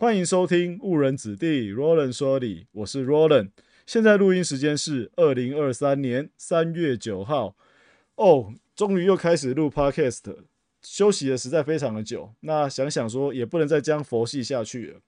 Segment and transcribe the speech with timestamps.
[0.00, 3.50] 欢迎收听误人子弟 Roland 说理，我是 Roland。
[3.84, 7.56] 现在录音时间是二零二三年三月九号。
[8.14, 10.36] 哦，终于又开始录 Podcast，
[10.82, 12.32] 休息的实在非常的久。
[12.42, 15.00] 那想想说，也不能再将佛系下去了，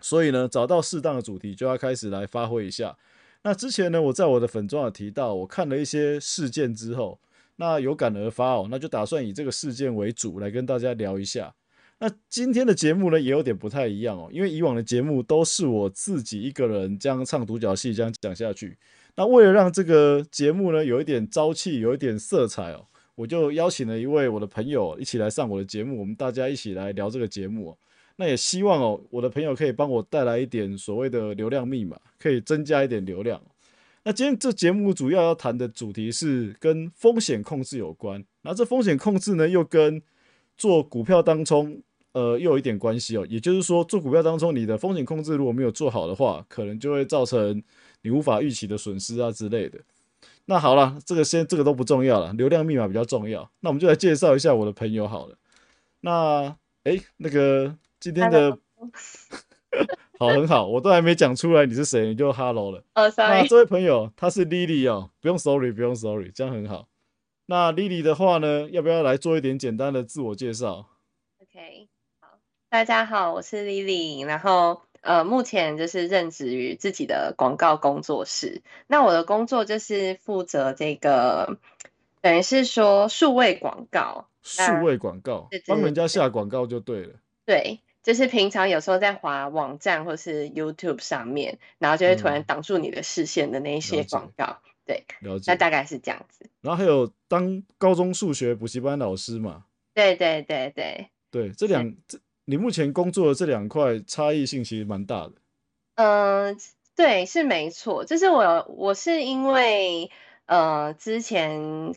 [0.00, 2.98] 所以呢，找到适当的主题，就要开始来发挥一下。
[3.44, 7.20] 那之前呢，我在我的粉中有提到，我看了一些事件之后，
[7.54, 11.54] 那有感而发哦，那就打算以这个事件为主来跟大家聊一下。
[11.98, 18.76] 那今天的节目呢，也有点不太一样哦，因为以往的节目都是我自己一个人这样唱独角戏，这样讲下去。
[19.16, 27.76] 那为了让这个节目呢有一点朝气，有一点色彩哦，我就邀请了一位我的朋友一起来上我的节目，我们大家一起来聊这个节目。
[28.16, 33.40] 那也希望哦，我的朋友可以帮我带来一点所谓的流量密码，可以增加一点流量。
[34.02, 40.02] 那今天这节目主要要谈的主题是跟风险控制有关，那这风险控制呢又跟
[40.56, 41.82] 做股票当中，
[42.12, 43.26] 呃，又有一点关系哦。
[43.28, 47.62] 也就是说，做股票当中，你的风险控制如果没有做好的话，可能就会造成
[48.02, 49.80] 你无法预期的损失啊之类的。
[50.46, 53.50] 那好了，这个先这个都不重要了，流量密码比较重要。
[53.60, 55.36] 那我们就来介绍一下我的朋友好了。
[56.00, 58.58] 那哎，那个今天的
[60.20, 62.84] 好很好，我都还没讲出来你是谁，你就 hello 了。
[62.94, 63.40] 哦，sorry。
[63.40, 66.86] 那这位朋友他是 Lily 哦，不用 sorry，不用 sorry，这样很好。
[67.46, 70.86] 那 Lily 的话呢，要不要来做一点简单的自我介绍
[71.42, 71.88] ？OK，
[72.20, 72.38] 好，
[72.70, 78.62] 大家好，我是 Lily，然后呃，目前就是任职于自己的广告工作室。
[78.86, 81.58] 那我的工作就是负责这个，
[82.22, 87.16] 等于是说数位广告，数位广告，帮人家下广告就对了。
[87.44, 94.62] 对，就是平常有时候在滑网站或是 YouTube 上面，然后就会突然挡住你的视线的那一些广告。
[94.84, 95.52] 对，了解。
[95.52, 96.48] 那大概是这样子。
[96.60, 99.64] 然后还有当高中数学补习班老师嘛？
[99.94, 101.08] 对对对对。
[101.30, 105.32] 对，这两这你目前工作的这两块差异性其实蛮大的。
[105.94, 106.56] 嗯，
[106.94, 108.04] 对，是没错。
[108.04, 110.10] 就是我我是因为
[110.46, 111.94] 呃之前。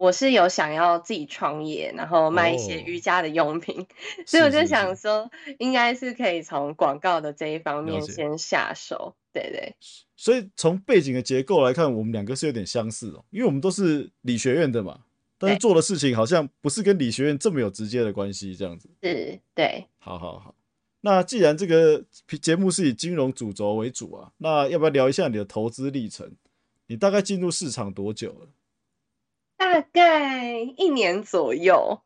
[0.00, 3.86] 我是有想要自己创业，然后卖一些瑜伽的用品，
[4.24, 9.14] 所以我就想说，应该是可以从广告的这一方面先下手。
[9.32, 9.74] 对对。
[10.16, 15.00] 所以从背景的结构来看，我们两个是有点相似哦，因为我们都是理学院的嘛，
[15.38, 18.90] 但是做的事情好像不是跟理学院这么有直接的关系，这样子。
[19.02, 19.86] 是，对。
[19.98, 20.54] 好好好，
[21.00, 22.04] 那既然这个
[22.42, 26.30] 节目是以金融主轴为主啊，那要不要聊一下你的投资历程？
[26.86, 28.48] 你大概进入市场多久了？
[29.56, 32.02] 大概一年左右，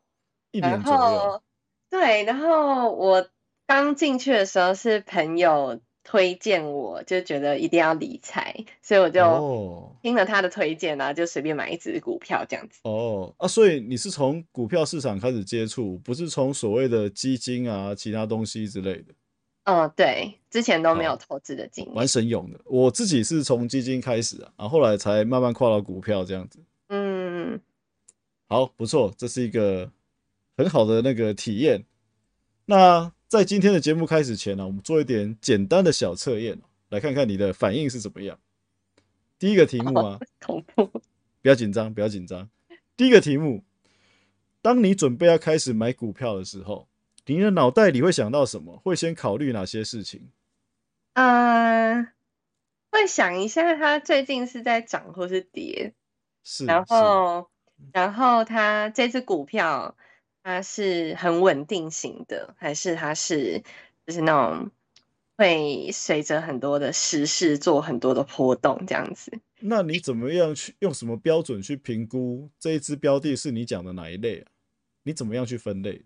[0.51, 1.41] 一年左右。
[1.89, 3.27] 对，然后我
[3.65, 12.79] 刚进去的时候是朋友推荐，我就觉得一定要理财，所以我就听了他的推荐啊，就随便买一只股票这样子。
[12.83, 19.13] 哦啊，所以你是从股票市场开始接触，不是从所谓的基金啊、其他东西之类的。
[19.63, 22.59] 嗯，对，之前都没有投资的经验，蛮神勇的。
[22.65, 26.59] 我自己是从基金开始啊，然后后来才慢慢跨到股票这样子。
[26.89, 27.59] 嗯，
[28.47, 29.91] 好，不错，这是一个
[30.55, 31.83] 很好的那个体验。
[32.67, 36.59] 那在今天的节目开始前呢，我们做一点简单的小测验，
[36.89, 38.39] 来看看你的反应是怎么样。
[39.39, 40.85] 第一个题目啊， 恐怖，
[41.41, 42.49] 不要紧张，不要紧张。
[42.95, 43.63] 第一个题目，
[44.61, 46.87] 当你准备要开始买股票的时候，
[47.25, 48.77] 你的脑袋里会想到什么？
[48.83, 50.29] 会先考虑哪些事情？
[51.13, 52.07] 嗯，
[52.91, 55.93] 会想一下它最近是在涨或是跌。
[56.43, 57.49] 是然后，
[57.91, 59.97] 然后它这只股票，
[60.45, 63.63] 它是很稳定型的，还是它是
[64.05, 64.69] 就是那种
[65.35, 69.31] 会随着很多的时事做很多的波动这样子？
[69.59, 74.45] 那你怎么样去用什么标准去评估这一只标的是你讲的哪一类啊？
[75.01, 76.03] 你怎么样去分类？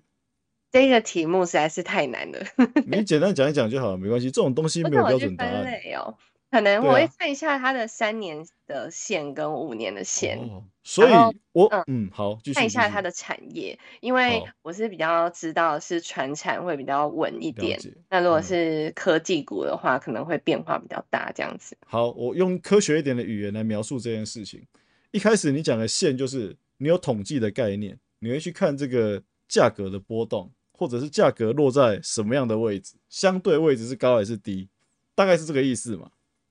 [0.72, 2.40] 这个题目实在是太难了，
[2.88, 4.32] 你简单讲一讲就好了，没关系。
[4.32, 5.66] 这种东西没有标准答案
[5.98, 6.16] 哦。
[6.52, 10.40] 可能我会看一下它的三年的线跟五年的线，
[10.84, 11.12] 所以
[11.52, 17.80] 我嗯好，看一下它的产业，因为我是比较知道是船产会比较稳一点，
[18.10, 21.78] 那如果是科技股的话，可能会变化比较大这样子。
[21.86, 24.66] 好，我用科学一点的语言来描述这件事情。
[25.12, 34.68] 一开始你讲的线就是你有统计的概念，你会去看这个价格的波动，或者是价格落在什么样的位置，相对位置是高还是低，
[35.14, 36.10] 大概是这个意思嘛。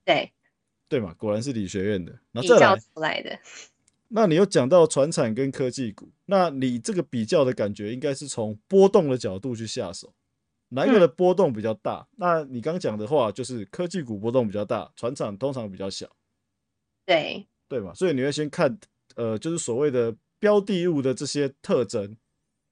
[0.09, 0.31] 对，
[0.87, 2.17] 对嘛，果然是理学院的。
[2.31, 3.37] 那再来出来的。
[4.07, 10.11] 那你又讲到船产跟科技股，那你这个比较的感觉应该是从波动的角度去下手，
[10.69, 12.07] 哪一个的波动比较大？
[12.15, 16.09] 那你刚讲的话就是科技股波动比较大，船产通常比较小。
[17.05, 18.75] 对，对嘛，所以你会先看，
[19.15, 22.17] 呃，就是所谓的标的物的这些特征，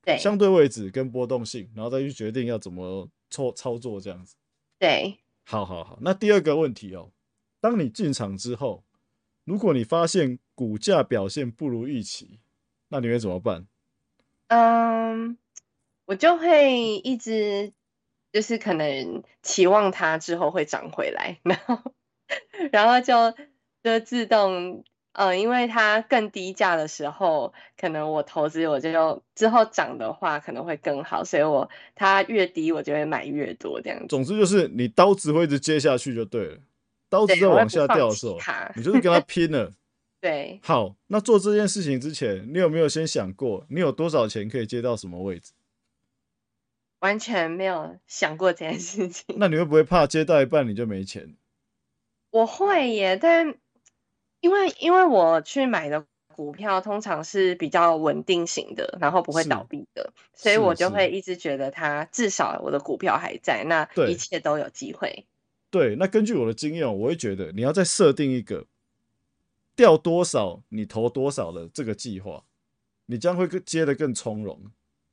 [0.03, 4.35] 对，相对位置跟波动性，然后再去决定要怎么操操作这样子。
[4.79, 5.99] 对，好好好。
[6.01, 7.11] 那第二个问题哦，
[7.59, 8.83] 当你进场之后，
[9.43, 12.39] 如果你发现股价表现不如预期，
[12.89, 13.65] 那你会怎么办？
[14.47, 15.37] 嗯，
[16.05, 17.73] 我就会一直
[18.31, 21.93] 就是可能期望它之后会涨回来， 然后
[22.71, 23.35] 然后就
[23.83, 24.83] 就自动。
[25.19, 34.05] 嗯，因为它更低价的时候，可能我投资我就之后涨的话可能会更好，所以我它越低我就会买越多这样子。
[34.09, 36.57] 总之就是你刀子会一直接下去就对了，
[37.09, 38.37] 刀子在往下掉的时候，
[38.75, 39.73] 你就是跟他 拼了。
[40.19, 40.59] 对。
[40.63, 45.53] 好，那做这件事情之前，你有没有先想过你有多少钱可以接到什么位置？
[46.99, 49.25] 完全没有想过这件事情。
[49.37, 51.35] 那你会不会怕接到一半你就没钱？
[52.31, 53.55] 我会耶，但。
[54.39, 56.05] 因为因为我去买的
[56.35, 65.25] 股票通常是比较稳定型的，然后不会倒闭的，所以我就会一直觉得它至少我的股票还在，那一切都有机会。
[65.77, 68.65] 对，那根据我的经验，我会觉得你要再设定一个
[69.75, 72.43] 掉多少你投多少的这个计划，
[73.05, 74.59] 你将会接的更从容。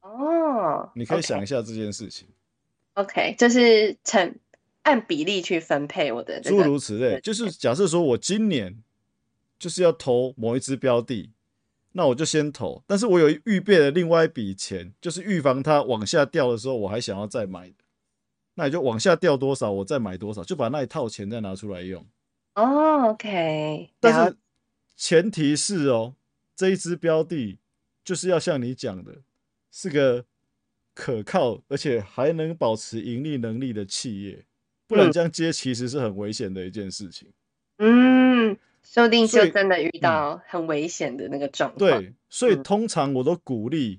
[0.01, 2.29] 哦，你可以想一下这件事情。
[2.95, 4.35] OK，就是成
[4.83, 7.21] 按比例去分配我的，诸如此类。
[7.21, 8.83] 就是假设说我今年。
[9.57, 11.31] 就是要投某一只标的，
[11.93, 12.83] 那我就先投。
[12.87, 17.73] 但是我有预备了另外一笔钱，就是预防它往下掉的时候，我还想要再买。
[18.55, 22.05] 那你就往下掉多少，我再买多少，就把那一套钱再拿出来用。
[22.55, 23.91] 哦，OK。
[24.01, 24.37] 但是
[24.97, 26.15] 前提是哦，
[26.55, 27.59] 这一只标的
[28.05, 29.17] 就是要像你讲的，
[29.71, 30.25] 是个
[30.95, 34.45] 可靠而且还能保持盈利能力的企业，
[34.87, 37.29] 不然这样接其实是很危险的一件事情。
[37.79, 38.57] 嗯。
[38.87, 41.79] 说不定就真的遇到很危险的那个状况。
[41.79, 43.99] 对，所以通常我都鼓励，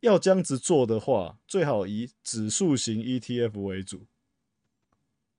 [0.00, 4.06] 要这样子做的话，最好以指数型 ETF 为主。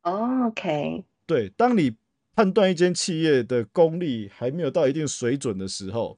[0.02, 1.06] OK。
[1.26, 1.96] 对，当你
[2.34, 6.18] 判断一间企业的功力还没有到一定水准的时候，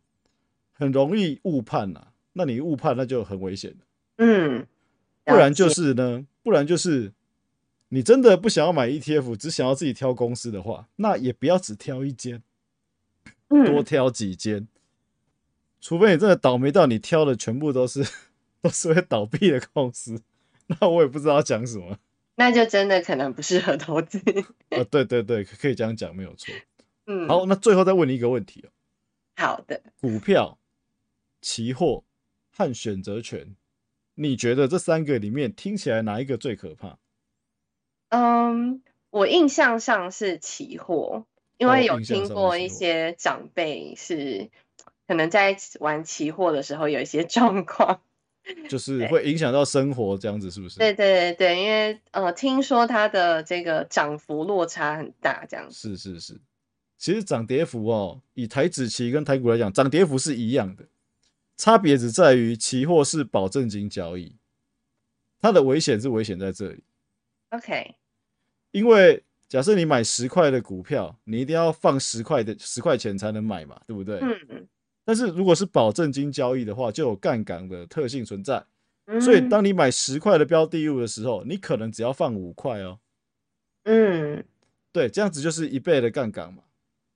[0.71, 2.07] 很容易误判呐。
[2.33, 3.77] 那你误判，那就很危险了。
[4.17, 4.67] 嗯。
[5.23, 7.13] 不然就是呢，不然就是
[7.89, 12.41] 你真的不想要买 ETF，只想要自己挑公司的话，那也不要只挑一间。
[13.49, 14.67] 多挑几间，
[15.81, 18.01] 除非你真的倒霉到你挑的全部都是
[18.61, 20.21] 都是会倒闭的公司，
[20.67, 21.97] 那我也不知道讲什么。
[22.35, 24.19] 那就真的可能不适合投资。
[24.69, 26.53] 啊，对对对，可以这样讲，没有错。
[27.05, 28.69] 嗯，好，那最后再问你一个问题哦。
[29.35, 29.81] 好的。
[29.99, 30.57] 股票、
[31.41, 32.03] 期货
[32.51, 33.55] 和选择权，
[34.15, 36.97] 你觉得这三个里面听起来哪一个最可怕？
[38.09, 41.25] 嗯，我印象上是期货。
[41.57, 44.49] 因为有听过一些长辈是
[45.07, 48.01] 可能在玩期货的时候有一些状况，
[48.69, 50.77] 就是会影响到生活这样子，是不是？
[50.79, 55.95] 对对对对，因为呃，听说它的这个涨幅落差很大，这样子。
[55.95, 56.41] 是是是，
[56.97, 60.85] 其实涨跌幅哦，以台指期跟台股来讲，涨跌幅是一样的，
[61.57, 64.35] 差别只在于期货是保证金交易，
[65.39, 66.83] 它的危险是危险在这里。
[67.49, 67.95] OK，
[68.71, 69.23] 因为。
[69.51, 74.17] 假设你买十块的股票，你一定要放十块的十块钱才能买嘛，对不对？
[74.21, 74.67] 嗯嗯。
[75.11, 78.63] 但是如果是保证金交易的话，就有杠杆的特性存在。
[79.19, 82.97] 所以当你买十块的标的物的时候，你可能只要放五块哦。
[83.83, 84.41] 嗯。
[84.93, 86.63] 对，这样子就是一倍的杠杆嘛。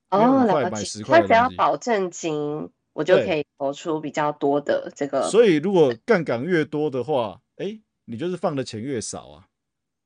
[0.10, 1.04] 哦，了解。
[1.06, 5.30] 它只要保证金，我就可以投出比较多的这个。
[5.30, 9.48] 所以如果杠杆越多的话，哎，你就是放的钱越少啊。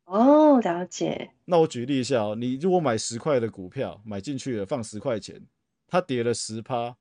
[0.05, 1.31] 哦，了解。
[1.45, 5.41] 那我举例一下哦，你如果买十块的股票，买进去了放十块钱，
[5.87, 6.95] 它跌了十趴，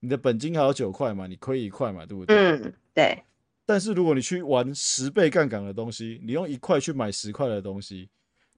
[0.00, 2.36] 你的本金还有九块嘛，你亏一块嘛，对不对？
[2.36, 3.22] 嗯，对。
[3.66, 8.08] 但是如果你去玩十倍杠杆的东西，你用一块去买十块的东西，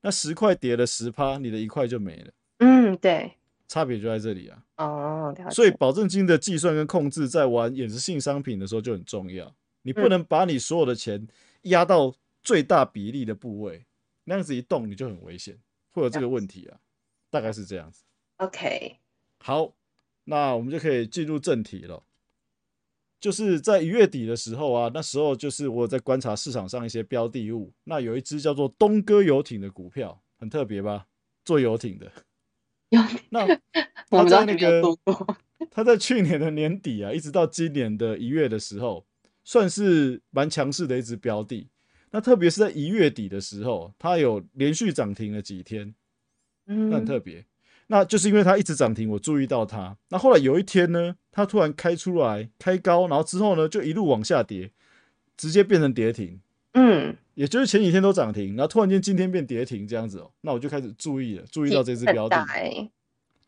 [0.03, 2.33] 那十块跌了十趴，你的一块就没了。
[2.59, 3.33] 嗯，对。
[3.69, 4.63] 差别就在这里啊。
[4.77, 9.55] 哦，所以保证金的计算跟控制，在玩衍生性商品的时候就很重要。
[9.83, 11.27] 你不能把你所有的钱
[11.63, 12.15] 压到。
[12.43, 13.85] 最大比例的部位，
[14.25, 15.59] 那样子一动你就很危险，
[15.91, 16.81] 会有这个问题啊，
[17.29, 18.03] 大概是这样子。
[18.39, 18.97] OK，
[19.37, 19.71] 好，
[20.25, 22.05] 那我们就可以进入正题了。
[23.21, 31.07] 就是在一月底的时候啊，那时候就是我在观察市场上一些标的物，那有一只叫做东哥游艇的股票，很特别吧？
[31.45, 32.11] 做游艇的。
[32.89, 33.01] 有。
[33.29, 33.47] 那
[34.09, 34.83] 他在那个，
[35.71, 39.07] 他 在去年的年底啊，一直到今年的一月的时候，
[39.45, 41.69] 算是蛮强势的一只标的。
[42.13, 45.95] 那特别是在一月底的时候，它有连续涨停了几天，
[46.67, 47.45] 嗯，那很特别。
[47.93, 49.97] 那就是因为它一直涨停，我注意到它。
[50.11, 54.71] 那后来有一天呢，它突然开出来开高，然后之后呢就一路往下跌，
[55.37, 56.41] 直接变成跌停。
[56.75, 62.47] 嗯，也就是前几天都涨停，然后突然间今天变跌停这样子哦，那我就开始注意了，注意到这只标的。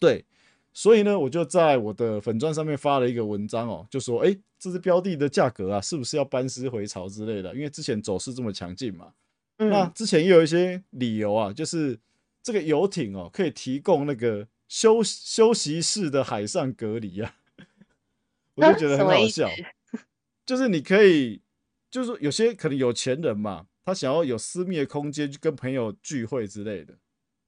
[0.01, 0.25] 对，
[0.73, 7.55] 所以呢，我就在我的粉钻上面发了一个文章哦，就说，哎，这只标的的价格啊，是不是要班师回朝之类的？
[7.55, 9.13] 因为之前走势这么强劲嘛。
[9.59, 11.97] 那之前也有一些理由啊，就是
[12.43, 17.37] 这个游艇哦，可以提供那个休休息室的海上隔离啊，
[18.57, 19.49] 我就觉得很好笑。
[20.45, 21.41] 就是你可以，
[21.91, 26.99] 就是有些可能有钱人嘛，他想要有私密的空间，去跟朋友聚会之类的。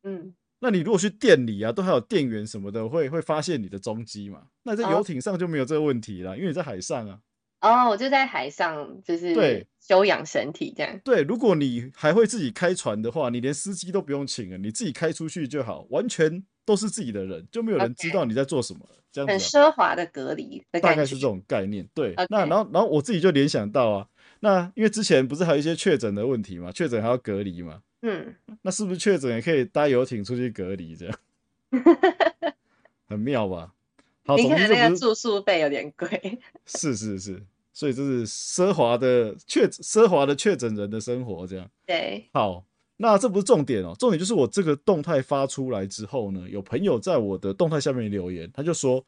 [0.05, 4.47] 嗯，那你如果去店里啊，都还有店员什么的，会会发现你的踪迹嘛？
[4.63, 7.21] 那在游艇上就没有这个问题了，因为你在海上啊。
[7.65, 11.01] 哦，我就在海上，就是对休养身体这样。
[11.03, 18.81] 对，如果你还会自己开船的话，你连司机都不用请了，你自己开出去就好，完全都是自己的人，就没有人知道你在做什么。
[19.11, 21.89] 这样很奢华的隔离，大概是这种概念。
[21.95, 24.09] 对，那然后然后我自己就联想到啊，
[24.41, 27.81] 那因为之前不是还有一些确诊的问题嘛，确诊还要隔离嘛。
[28.03, 31.19] 嗯，那是不是确诊也可以搭游艇出去隔离这样？
[33.09, 33.73] 很妙吧？
[34.27, 36.41] 好，你看那个住宿费有点贵。
[36.67, 37.43] 是 是是。
[37.75, 42.25] 所以这是奢华的确奢华的确诊人的生活，这样对。
[42.33, 42.65] 好，
[42.99, 49.05] 那这不是重点哦，重点就是我这个动态发出来之后呢，有朋友在我的动态下面留言，他就说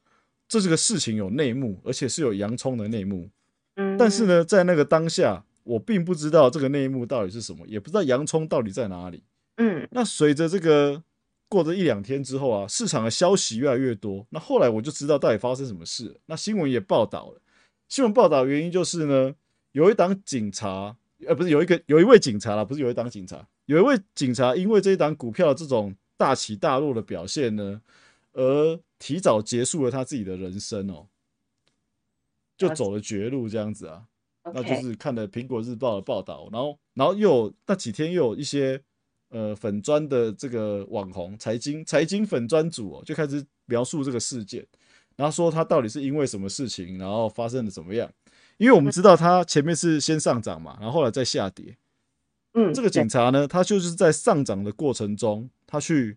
[0.49, 3.31] 这是个事情有内幕，而且是有洋葱的内幕。
[3.77, 9.23] 嗯，但是呢，在那个当下，我并不知道这个内幕到底是什么，也不知道洋葱到底在哪里。
[9.59, 11.03] 嗯，那随着这个
[11.49, 17.41] 过了一两天之后啊，市场的消息越来越多，那后来我就知道到底发生什么事，那新闻也报道了。
[17.89, 19.35] 新闻报道原因就是呢，
[19.73, 27.81] 有一档警察，呃，不是有一个有一位警察啦，不是有一档警察，有一位警察因为这一档股票这种大起大落的表现呢，
[28.33, 31.07] 而提早结束了他自己的人生哦，
[32.57, 34.05] 就走了绝路这样子啊。
[34.53, 38.81] 那就是看了苹果日报的报道，然后然后又有那几天又有一些
[39.31, 44.65] 呃粉砖的这个网红财经财经粉砖组哦，就开始描述这个事件。
[45.17, 48.11] 然后说他到底是因为什么事情，然后发生的怎么样？
[48.59, 51.77] 因为我们知道他前面是先上涨嘛，然后后来再下跌。
[52.55, 56.17] 嗯，这个警察呢，他就是在上涨的过程中，他去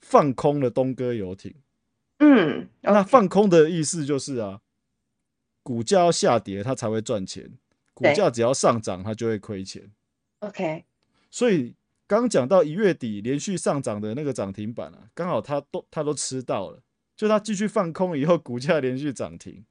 [0.00, 1.54] 放空了东哥游艇。
[2.20, 4.60] 嗯，那放空的意思就是啊，
[5.62, 7.44] 股价要下跌，他才会赚钱；
[7.92, 9.90] 股价只要上涨，他就会亏钱。
[10.38, 10.84] OK，
[11.30, 11.74] 所以
[12.06, 16.80] 刚讲到一月底连续上涨的那个涨停板啊，刚好他都他都吃到了。
[17.16, 19.64] 就它继续放空以后，股价连续涨停，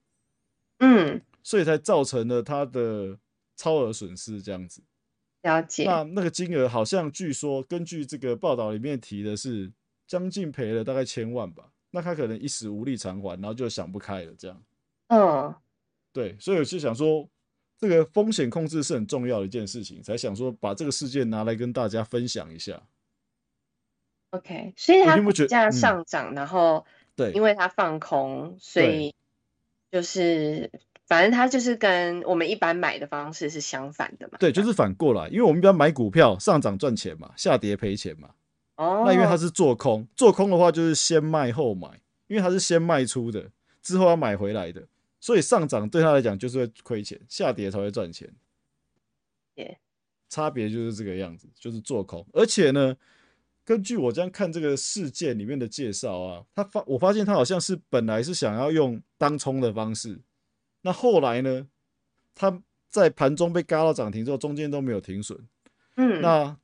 [0.80, 3.20] 嗯，所以才造成了它的
[3.58, 4.82] 超额损失这样子。
[5.42, 5.84] 了解。
[5.84, 9.70] 那那个金额好像据说，根据这个报道里面提的是
[10.08, 11.70] 将近赔了大概千万吧。
[11.92, 14.64] 那他可能一时无力偿还，然后就想不开了这样。
[15.08, 15.54] 嗯，
[16.14, 17.30] 对，所以我就想说，
[17.78, 22.82] 这个风险控制是很重要的一件事情，才想说把这个事件拿来跟大家分享一下。
[24.30, 26.86] OK，所以它股价上涨，然后。
[27.16, 29.14] 对，因为它放空，所以
[29.92, 30.72] 就是
[31.06, 34.38] 反正它就是跟我们一般买的方式是相反的嘛。
[34.40, 38.32] 对，就是反过来，因为我们一般买股票上涨赚钱嘛，下跌赔钱嘛。
[38.78, 39.04] 哦。
[39.06, 43.52] 那因为它是做空，做空的话就是先卖后买，因为它是先卖出的，
[43.82, 44.88] 之后要买回来的，
[45.20, 48.28] 所以上涨对他来讲就是会亏钱，下跌才会赚钱。
[49.56, 49.78] 对，
[50.30, 52.98] 差别就是这个样子，就是做空，而且呢。
[53.66, 60.20] 根据我这样看这个事件里面的介绍啊，他发我发现他好像是本来是想要用当冲的方式，
[60.82, 61.68] 那后来呢，
[62.36, 65.40] 他在盘中被嘎到涨停之后，中间都没有停损，
[65.96, 66.58] 嗯，那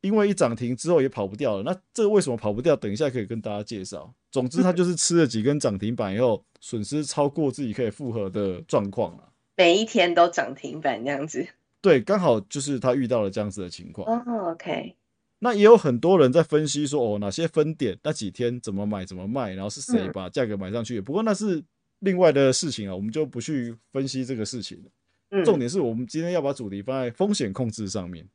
[0.00, 2.74] 因为一涨停之后也跑不掉了，那这为什么跑不掉？
[2.74, 4.12] 等一下可以跟大家介绍。
[4.30, 9.32] 总之他就是吃了几根涨停板以后，损失超过自己可以负荷的状况了。
[9.56, 11.46] 每一天都涨停板这样子，
[11.80, 14.06] 对，刚好就是他遇到了这样子的情况。
[14.06, 14.96] 哦，OK。
[15.42, 21.00] 那也有很多人在分析说，哦，哪些分点那几天怎么买怎么卖，然后是谁把价格买上去？
[21.00, 21.62] 不过那是
[22.00, 25.42] 另外的事情啊，我们就不去分析这个事情了。
[25.44, 28.28] 重点是我们今天要把主题放在风险控制上面。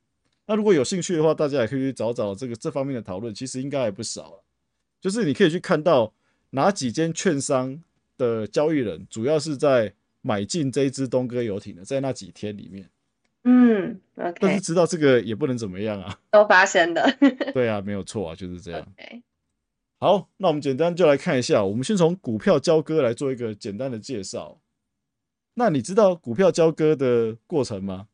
[0.47, 4.43] 那如果有兴趣的话，大家也可以去找找这个这方面的讨论，其实应该还不少
[5.01, 6.13] 就是你可以去看到
[6.51, 7.83] 哪几间券商
[8.17, 12.89] 的交易人，主要是在买进这一支东哥游艇的，在那几天里面。
[13.47, 14.01] 嗯，
[14.39, 17.17] 但是知道这个也不能怎么样啊， 都发生的。
[17.53, 18.85] 对啊，没有错啊，就是这样。
[19.99, 24.59] 好，那我们简单就来看一下，我们先从股票交割来做一个简单的介绍。
[25.53, 28.07] 那你知道股票交割的过程吗？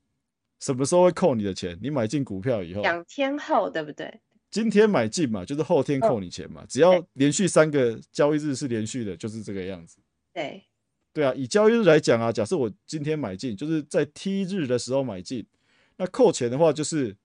[0.60, 1.80] 什么时候会扣你的钱？
[1.82, 4.20] 你买进股票以后，两天后，对不对？
[4.52, 6.66] 今天买进嘛，就是后天扣你钱嘛。
[6.68, 9.98] 只要连续三个交易日是连续的，就是这个样子。
[10.34, 10.64] 对。
[11.14, 15.46] 对啊，以交易日来讲啊，假设我今天买进，就是在 T 日的时候买进，
[15.98, 17.18] 那扣钱的话就是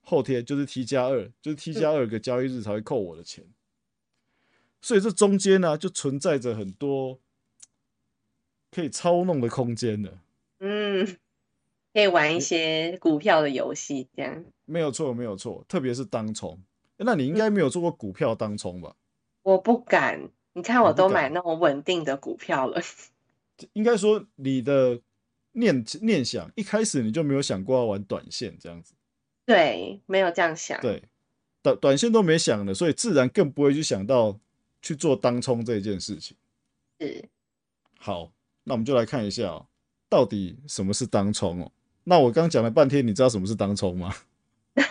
[0.00, 3.44] 后天就是 T 加二，就是 T 加二个交易日才会扣我的钱。
[4.80, 7.18] 所以这中间呢，就存在着很多
[8.70, 10.18] 可以操弄的空间的。
[10.60, 11.04] 嗯，
[11.92, 15.64] 可以玩一些股票的游戏，这样没有错，没有错。
[15.66, 16.60] 特别是当冲，
[16.98, 18.94] 那你应该没有做过股票当冲吧？
[19.42, 22.80] 我不敢，你看我都买那种稳定的股票了。
[23.72, 25.00] 应该说你的
[25.52, 28.94] 念念想一开始你就没有想过要玩短线这样子。
[29.44, 30.80] 对，没有这样想。
[30.80, 31.02] 对，
[31.62, 34.38] 短短线都没想的，所以自然更不会去想到。
[34.82, 36.36] 去做当冲这件事情，
[37.00, 37.28] 是
[37.98, 38.30] 好，
[38.62, 39.66] 那我们就来看一下，
[40.08, 41.72] 到底什么是当冲哦？
[42.04, 44.14] 那我刚讲了半天，你知道什么是当冲吗？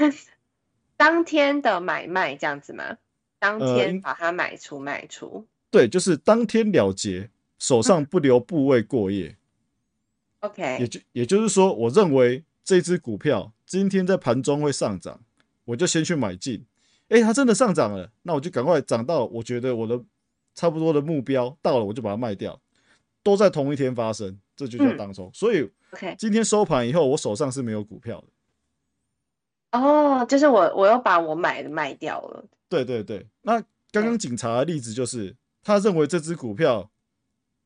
[0.97, 2.97] 当天的买卖这样子吗？
[3.39, 5.47] 当天把它买出卖出？
[5.71, 9.37] 对，就是当天了结，手上不留部位过夜。
[10.39, 15.19] OK，也就也就是说，我认为这只股票今天在盘中会上涨，
[15.65, 16.65] 我就先去买进。
[17.09, 20.03] 哎，它真的上涨了，那我就赶快涨到我觉得我的
[20.53, 22.59] 差不多的目标到了，我就把它卖掉。
[23.23, 25.31] 都在同一天发生，这就叫当冲。
[25.33, 29.79] 所以，OK，今天收盘以后，我手上是没有股票的。
[29.79, 32.45] 哦，就是我我又把我买的卖掉了。
[32.69, 33.59] 对对对，那
[33.91, 36.91] 刚刚警察的例子就是，他认为这只股票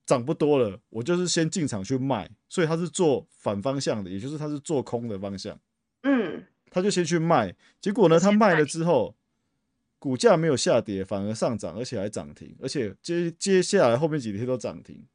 [0.09, 5.59] 涨不多了，我就是先进场去卖，所以他是做反方向的，也就是他是做空的方向。
[6.01, 9.15] 嗯，他就先去卖，结果呢，他卖了之后。
[10.01, 15.05] 股价没有下跌，反而上涨，而且还涨停，而且接接下来后面几天都涨停，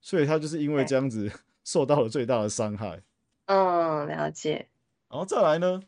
[0.00, 1.28] 所以他就是因为这样子
[1.64, 3.02] 受到了最大的伤害。
[3.46, 4.68] 嗯，了解。
[5.10, 5.82] 然后再来呢，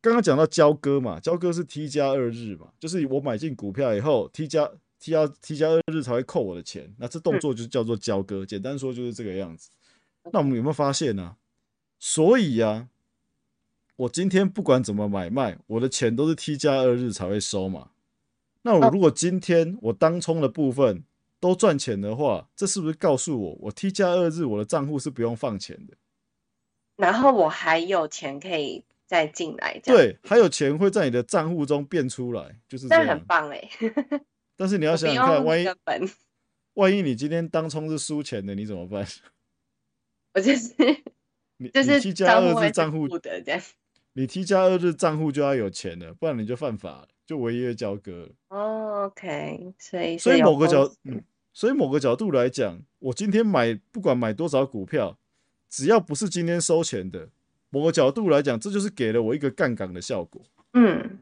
[0.00, 4.68] 刚刚讲到交割嘛，交割是 T 加二日嘛，就是我买进股票以后，T 加
[5.02, 8.46] T 加 T 加二日才会扣我的钱，那这动作就叫做交割。
[8.46, 9.68] 简单说就是这个样子。
[10.32, 11.36] 那我们有没有发现呢？
[11.98, 12.88] 所以呀。
[13.96, 17.90] 我今天不管怎么买卖，我的钱都是 T 加二日才会收嘛。
[18.62, 21.04] 那我如果今天我当冲的部分
[21.38, 25.94] 都赚钱的话，这是不是告诉我，我 T 加二日我的账户是不用放钱的？
[26.96, 33.70] 然后我还有钱可以再进来，对，还有钱会在你的账户中变出来，就是这样，很棒哎。
[34.56, 35.66] 但是你要想想看，万一
[36.74, 39.06] 万一你今天当冲是输钱的，你怎么办？
[40.34, 40.74] 我就是
[41.58, 43.60] 你就是 T 加二日账户的这样。
[44.14, 49.06] 你 T 加二日账户就要有钱了，不然你就犯法，就违约交割了。
[49.06, 55.18] OK，所以所以某个角，嗯，所以某个角度来讲，我今天买不管买多少股票，
[55.68, 57.30] 只要不是今天收钱的，
[57.70, 60.42] 某个角度来讲，这就是给了我一个杠杆的效果。
[60.74, 61.18] 嗯，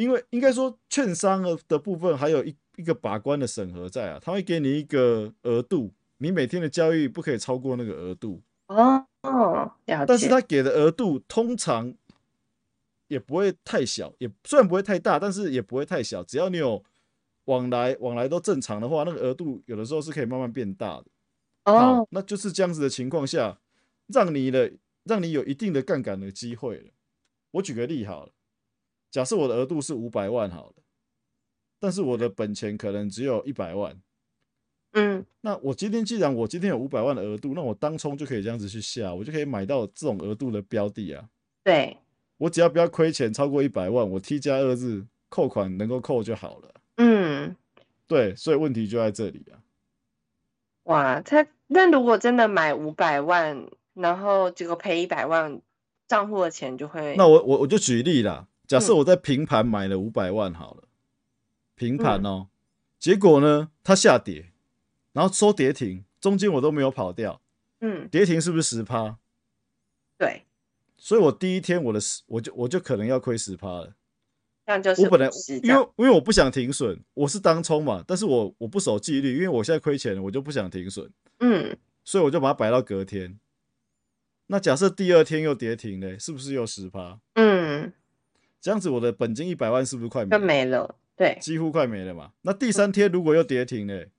[0.00, 8.40] 因为应该说券商的的部分还有一一个把关的审核在啊，他会给你一个额度，你每天的交易不可以超过那个额度。
[8.68, 9.06] 哦。
[9.22, 11.94] 哦，但是他给的额度通常
[13.08, 16.24] 也不会太小，也虽然不会太大，但是也不会太小。
[16.24, 16.82] 只要你有
[17.44, 21.04] 往来，往来都正常的话，那个额度有的时候是可以慢慢变大的。
[21.66, 23.58] 哦，那就是这样子的情况下，
[24.06, 24.72] 让你的
[25.04, 26.90] 让你有一定的杠杆的机会了。
[27.50, 28.32] 我举个例好了，
[29.10, 30.74] 假设我的额度是五百万好了，
[31.78, 34.00] 但是我的本钱可能只有一百万。
[34.92, 41.28] 嗯，那我今天既然我今天有五百万的额度，那我当冲就可以这样子去下，我就可以买到这种额度的标的啊。
[41.62, 41.96] 对，
[42.38, 46.74] 我只要不要亏钱超过一百万，我 T 加二日扣款能够扣就好了。
[46.96, 47.54] 嗯，
[48.08, 49.62] 对，所以问题就在这里啊。
[50.84, 55.60] 哇，他那如果真的买五百万，然后结果赔一百万，
[56.08, 57.14] 账户的钱就会……
[57.16, 60.84] 那我我我就举例啦，假设我在平盘买了五百万好了，
[61.74, 62.46] 平盘哦，
[63.00, 64.52] 结果呢，它下跌。
[65.12, 67.42] 然后收跌停，中间我都没有跑掉，
[67.80, 69.18] 嗯，跌停是不是十趴？
[70.16, 70.44] 对，
[70.96, 73.96] 所以我第一天我的十，我就我就可能要亏十趴了。
[74.66, 75.28] 我本来
[75.64, 83.36] 因为因为我不想停损，我是当冲嘛，但是我我不守纪律，因为我现在亏钱了，我就不想停损，嗯，所以我就把它摆到隔天。
[84.46, 87.18] 那假设第二天又跌停嘞，是不是又十趴？
[87.34, 87.92] 嗯，
[88.60, 90.38] 这样子我的本金一百万是不是快没？
[90.38, 92.32] 没了，对，几乎快没了嘛。
[92.42, 94.10] 那第三天如果又跌停嘞？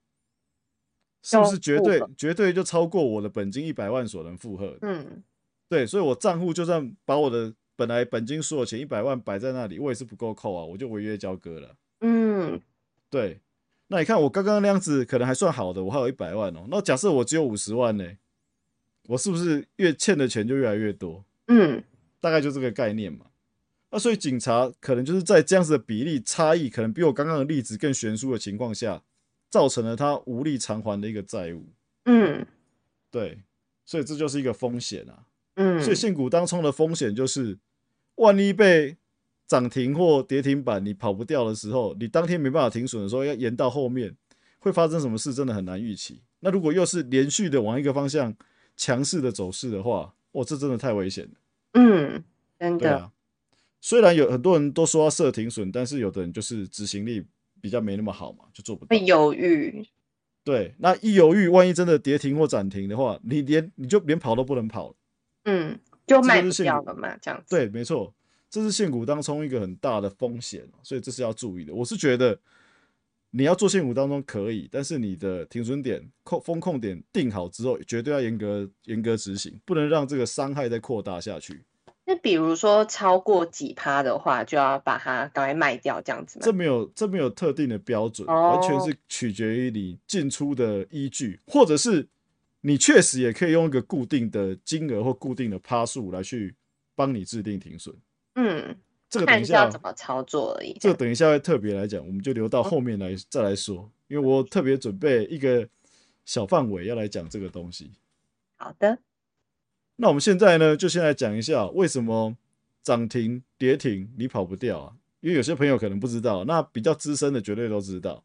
[1.23, 4.75] 是不是绝对绝对就超过我的本金一百万所能负荷？
[4.81, 5.21] 嗯，
[5.69, 11.75] 对，所以我账户就算把我的本来本金所有钱一百万摆在那里，我也是不够扣啊，我就违约交割了。
[11.99, 12.59] 嗯，
[13.11, 13.39] 对。
[13.89, 16.65] 那你看我刚刚那样子可能还算好的，我还有一百万哦。
[16.71, 18.17] 那假设我只有五十万呢，
[19.07, 21.23] 我是不是越欠的钱就越来越多？
[21.47, 21.83] 嗯，
[22.19, 23.27] 大概就这个概念嘛。
[23.91, 29.03] 那所以警察可能就是在这样子的比例差异，可能比我刚刚的例子更悬殊的情况下。
[29.51, 31.65] 造成了他无力偿还的一个债务。
[32.05, 32.47] 嗯，
[33.11, 33.41] 对，
[33.85, 35.25] 所以这就是一个风险啊。
[35.55, 37.57] 嗯，所以现股当冲的风险就是，
[38.15, 38.95] 万一被
[39.45, 44.15] 涨停或跌停板你跑不掉的时候，你当天没办法停损的时候，要延到后面
[44.59, 46.21] 会发生什么事，真的很难预期。
[46.39, 48.33] 那如果又是连续的往一个方向
[48.77, 51.31] 强势的走势的话，哇，这真的太危险了。
[51.73, 52.23] 嗯，
[52.57, 53.11] 真的。
[53.81, 57.25] 虽然有很多人都说要设停损，但是有的人就是执行力
[57.59, 58.95] 比较没那么好嘛，就做不到。
[58.95, 59.83] 会犹豫。
[60.43, 64.95] 对，那一犹豫，万一真的跌停或涨停的话，你连你就连跑都不能跑。
[65.45, 67.55] 嗯，就卖掉了嘛，这样子。
[67.55, 68.13] 对，没错，
[68.49, 71.73] 这是限股当中一个很大的风险，所以这是要注意的。
[71.73, 72.39] 我是觉得
[73.29, 81.63] 你要做限股当中可以，但是你的停损点、控风控点定好之后，绝对要严格严格执行，不能让这个伤害再扩大下去。
[82.03, 86.45] 那比如说超过几趴的话，就要把它赶快卖掉，这样子吗？
[86.45, 92.07] 这没有，这没有特定的标准，完全是取决于你进出的依据，或者是
[92.61, 96.55] 你确实也可以用一个固定的金额或固定的趴数来去
[96.95, 97.95] 帮你制定停损。
[98.35, 98.75] 嗯，
[99.07, 100.75] 这个等一下怎么操作而已。
[100.79, 105.67] 这个等一下会特别来讲，我们就留到后面来再来说，因为我特别准备一个
[106.25, 107.91] 小范围要来讲这个东西。
[108.57, 108.97] 好的。
[110.01, 112.35] 那我们现在呢，就先来讲一下为什么
[112.81, 114.93] 涨停跌停你跑不掉啊？
[115.19, 118.23] 因为有些朋友可能不知道，那比较资深的绝对都知道。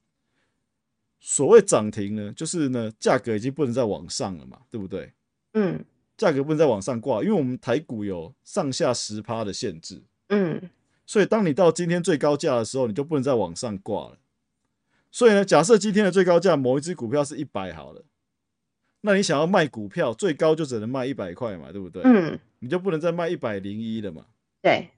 [1.21, 5.13] 所谓涨停呢，就是呢价格已经不能再往上了嘛，对不对？
[5.53, 5.85] 嗯，
[6.17, 10.03] 价格不能再往上挂，因为我们台股有上下十趴的限制。
[10.31, 10.71] 嗯，
[11.05, 14.17] 所以当你到今天最高价的时候，你就不能再往上挂了。
[15.11, 18.03] 所以呢，假设今天的最高价某一只股票是一百好了。
[19.03, 22.03] 那你想要卖股票，最高就只能卖一百块嘛，对不对？
[22.05, 24.27] 嗯，你就不能再卖一百零一了嘛。
[24.63, 24.89] 对。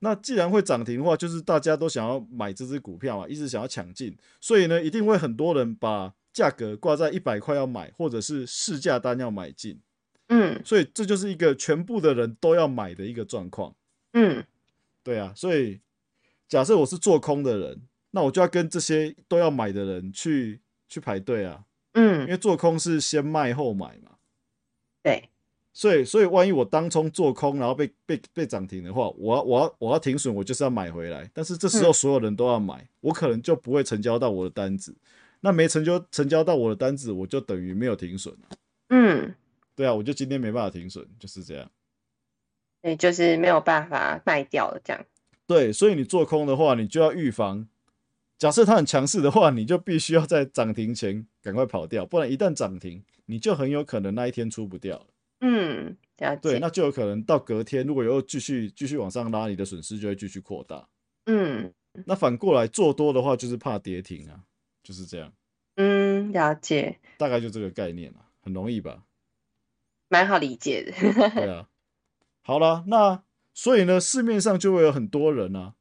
[0.00, 9.80] 那既然会涨停的话，就是大家都想要买这只股票嘛，一直想要抢进，所以呢，一定会很多人把价格挂在一百块要买，或者是市价单要买进。
[10.28, 13.74] 嗯，所以这就是一个全部的人都要买的一个状况。
[14.12, 14.44] 嗯，
[15.02, 15.80] 对啊，所以
[16.48, 21.64] 假设我是做空的人，那我就要跟这些都要买的人去去排队啊。
[21.98, 24.12] 嗯，因为做空是先卖后买嘛，
[25.02, 25.28] 对，
[25.72, 31.28] 所以所以万一我当冲做空，然后被被被涨停的话，我要我要我要停损，我就是要买回来。
[31.34, 34.94] 但是这时候所有人都要买，我可能就不会成交到我的单子。
[35.40, 38.32] 那没成交成交到我的单子，我就等于没有停损
[38.90, 39.34] 嗯，
[39.74, 41.68] 对啊，我就今天没办法停损，就是这样。
[42.80, 45.04] 对，就是没有办法卖掉了这样。
[45.48, 47.66] 对，所以你做空的话，你就要预防。
[48.38, 55.06] 假设它很强势的话，你就必须要在涨停前赶快跑掉，不然一旦涨停，你就很有可能那一天出不掉了。
[55.40, 55.96] 嗯，
[56.40, 60.88] 对，那就有可能到隔天，如果又继续继续往上拉，你的损失就会继续扩大。
[61.26, 61.72] 嗯，
[62.06, 64.44] 那反过来做多的话，就是怕跌停啊，
[64.82, 65.32] 就是这样。
[65.74, 66.98] 嗯，了解。
[67.16, 69.02] 大概就这个概念啊，很容易吧？
[70.08, 70.92] 蛮好理解的。
[71.34, 71.68] 对啊。
[72.42, 75.74] 好了，那所以呢，市面上就会有很多人啊。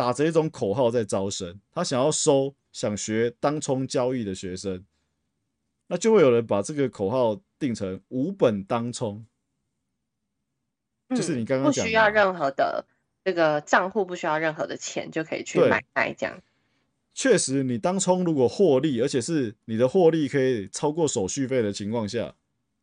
[0.00, 4.82] 打着一种口号在招生，他想要收想学当冲交易的学生，
[5.88, 9.26] 那就会有人把这个口号定成无本当冲，
[11.10, 12.86] 就是你刚刚讲，不需要任何的
[13.22, 16.40] 这个账户，不需要任何的钱就可以去买卖这样。
[17.12, 22.34] 确实，你当冲如果获利，而且是你的获利可以超过手续费的情况下，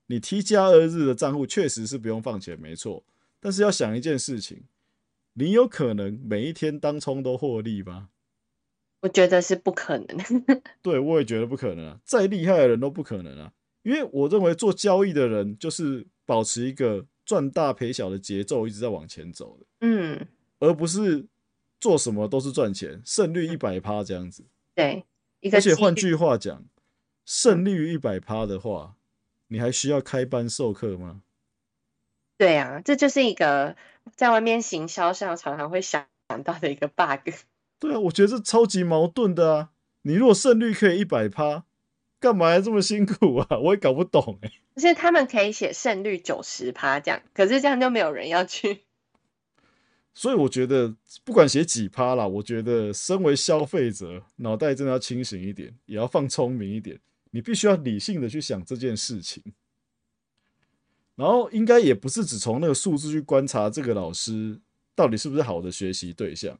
[0.05, 3.03] 你 T 加二日的账户确实是不用放钱，没错。
[3.39, 4.65] 但是要想一件事情。
[5.39, 8.09] 你有可能每一天当冲都获利吗？
[9.01, 10.07] 我觉得是不可能。
[10.81, 11.99] 对，我也觉得不可能啊！
[12.03, 13.53] 再厉害的人都不可能啊！
[13.83, 19.65] 因为我认为做交易的人就是保持一个赚大赔小的节奏，一直在往前走的。
[19.81, 21.27] 嗯，而不是
[21.79, 24.43] 做什么都是赚钱，胜率一百趴这样子。
[24.73, 25.05] 对，
[25.51, 26.65] 而且换句话讲，
[27.23, 28.95] 胜率一百趴的话，
[29.49, 31.21] 你还需要开班授课吗？
[32.37, 33.75] 对啊，这就是一个
[34.15, 36.05] 在外面行销上常常会想
[36.43, 37.33] 到的一个 bug。
[37.79, 39.69] 对啊，我觉得这超级矛盾的啊！
[40.03, 41.65] 你如果胜率可以一百趴，
[42.19, 43.57] 干嘛要这么辛苦啊？
[43.61, 44.51] 我也搞不懂哎。
[44.75, 48.83] 就是他们可以写胜率九十趴这样，可是这样就没有人要去。
[50.13, 56.99] 所以我觉得不管写几趴啦，我觉得身为消费者，脑袋真的要清醒一点，也要放聪明一点。
[57.31, 59.43] 你必须要理性的去想这件事情。
[61.17, 64.55] 然后应该也不是只从那个数字去观察这个老师
[64.93, 66.55] 到底是不是好的学习对象，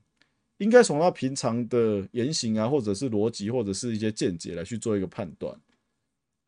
[0.57, 5.55] 应该从他平常的言行啊，或者是逻辑，或者是一些见解来去做一个判断，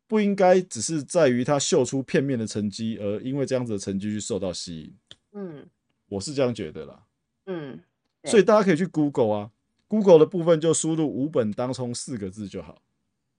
[0.08, 4.94] 不应该只是在于他秀出片面的成绩，而因为这样子的成绩去受到吸引。
[5.34, 5.68] 嗯，
[6.08, 7.04] 我是这样觉得啦。
[7.46, 7.80] 嗯，
[8.24, 9.52] 所以大家可以去 Google 啊
[9.88, 12.82] ，Google 的部分就输入“五本当冲”四个字就好。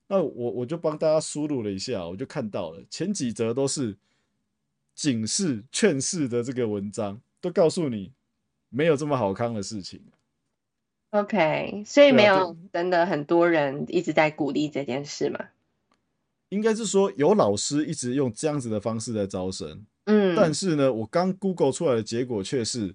[0.07, 3.97] 那我我就帮大家输入了一下，我就看到了前几则都是。
[4.93, 8.11] 警示、劝世的这个文章都告诉你，
[8.69, 10.01] 没有这么好康的事情。
[11.11, 15.39] OK，所以没有真的很多人一直在鼓励这件事嘛？
[16.49, 22.93] 应该是说有老师一直用这样子的方式在招生，嗯，但是呢，我刚 Google 出来的结果却是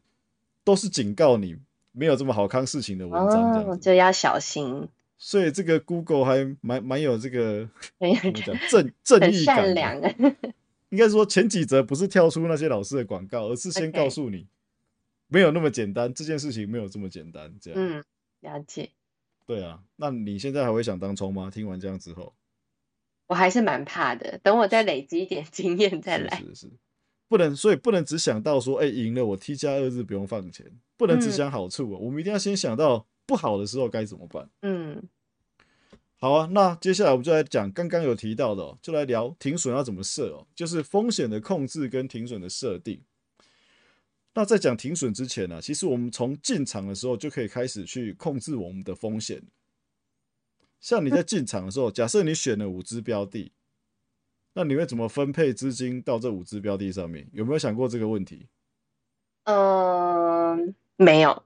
[0.65, 1.57] 都是警告你
[1.93, 4.89] 没有这么好康事情的文章，这样就要小心。
[5.19, 10.01] 所以这个 Google 还蛮蛮有这个怎么讲正正义感，善良。
[10.91, 14.47] 应该说前几则不是跳出那些老师的广告，而是先告诉你。
[15.29, 17.81] 没有那么简单，这件事情没有这么简单，这样。
[17.81, 18.05] 嗯，
[18.41, 18.91] 了解。
[19.45, 21.51] 对啊，那你现在还会想当冲吗？
[21.51, 22.33] 听完这样之后，
[23.27, 24.39] 我还是蛮怕的。
[24.39, 26.39] 等我再累积一点经验再来。
[26.39, 26.71] 是是，
[27.27, 30.65] 不能，所以不能只想到说，哎，赢了我 T 加二日不用放钱，
[30.97, 31.99] 不能只想好处啊。
[31.99, 34.49] 我们一定要先想到不好的时候该怎么办。
[34.63, 35.03] 嗯，
[36.19, 43.03] 好啊，那接下来我们就来讲刚刚有提到的，就来聊停损要怎么设哦，就是风险的控制跟停损的设定。
[44.33, 49.43] 那在讲停损之前呢，其实我们从进场的时候就可以开始去控制我们的风险。
[50.81, 53.53] 像你在进场的时候，假设你选了五只标的，
[54.55, 57.29] 那你会怎么分配资金到这五只标的上面？
[57.33, 58.47] 有没有想过这个问题？
[59.45, 61.43] 嗯，没有。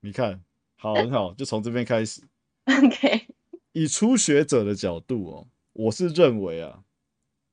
[0.00, 0.42] 你看，
[0.76, 2.22] 好，很好，就从这边开始。
[2.64, 3.26] OK。
[3.72, 6.84] 以初学者的角度哦，我是认为啊，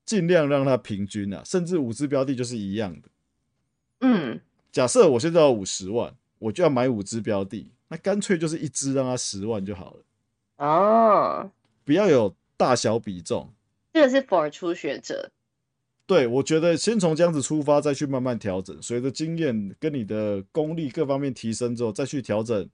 [0.05, 3.09] 尽量让它平均啊，甚至五只标的就是一样的。
[4.01, 4.41] 嗯。
[4.71, 10.03] 假设我现在有五十万，我就要买五只标的，那干脆就是一只让它十万就好了。
[10.57, 11.51] 哦，
[11.83, 13.51] 不要有大小比重。
[13.91, 15.31] 这个是 for 初学者。
[16.05, 22.69] 对，我觉得先从这样子出发，再去慢慢调整，随着经验跟你的功力各方面提升之后，再去调整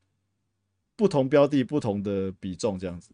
[0.97, 3.12] 不同标的不同的比重，这样子。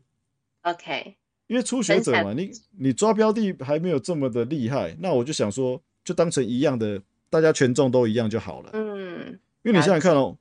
[0.63, 1.15] OK。
[1.47, 7.01] 因为初学者嘛，你你抓标的还没有这么的厉害，那我就想说，就当成一样的。
[7.31, 8.71] 大家权重都一样就好了。
[8.73, 10.37] 嗯，因为你想想看哦，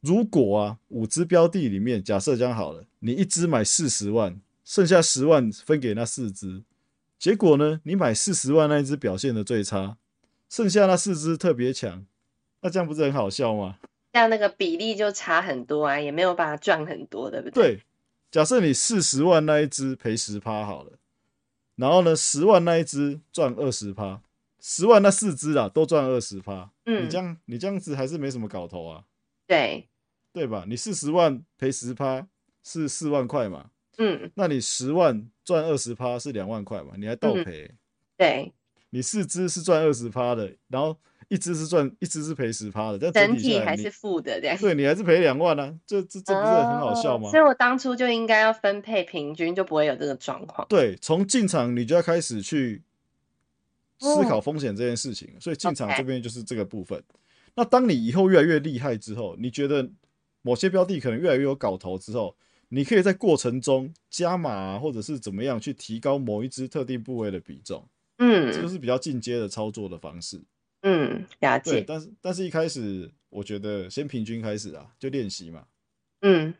[0.00, 6.62] 如果啊五只标的里面，假设这样好了，你一只买四十万，剩下十万分给那四只，
[7.18, 9.98] 结果呢，你买四十万那一只表现的最差，
[10.48, 12.06] 剩下那四只特别强，
[12.62, 13.76] 那这样不是很好笑吗？
[14.14, 17.62] 这样那个比例就差很多啊，也没有办法赚很多，对不对？
[17.62, 17.82] 对，
[18.32, 20.98] 假设你四十万那一只赔十趴好了，
[21.76, 24.22] 然后呢，十万那一只赚二十趴。
[24.58, 26.70] 十万那四只啊，都赚二十趴。
[26.86, 29.04] 嗯，你这样你这样子还是没什么搞头啊。
[29.46, 29.86] 对，
[30.32, 30.64] 对吧？
[30.66, 32.26] 你四十万赔十趴
[32.64, 33.70] 是四万块嘛。
[33.98, 36.94] 嗯，那你十万赚二十趴是两万块嘛？
[36.96, 37.70] 你还倒赔。
[38.16, 38.50] 对，
[38.90, 40.96] 你四只是赚二十趴的，然后
[41.32, 44.40] 一只是赚一只是赔十趴的，但整体还是负的。
[44.40, 45.78] 对你还是赔两万呢？
[45.86, 47.30] 这这这不是很好笑吗？
[47.30, 50.66] 所以我当初就应该要分配平均，就不会有这个状况。
[50.68, 52.82] 对，从进场你就要开始去。
[54.04, 57.00] 思考风险这件事情，所以进场这边就是这个部分。
[57.54, 59.88] 那当你以后越来越厉害之后，你觉得
[60.40, 62.34] 某些标的可能越来越有搞头之后，
[62.70, 67.86] 你可以在过程中加码或者是怎么样去提高某一只特定部位的比重。
[68.18, 70.42] 嗯，这就是比较进阶的操作的方式。
[70.82, 71.82] 嗯，了解。
[71.86, 75.66] 但是但是一开始我觉得先平均开始啊，就练习嘛。
[76.20, 76.54] 嗯，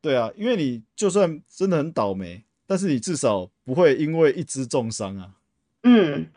[0.00, 5.36] 对啊，因为你就算真的很倒霉，但是你至少不会因为一只重伤啊。
[5.82, 6.28] 嗯。